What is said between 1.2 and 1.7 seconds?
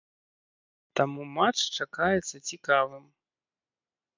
матч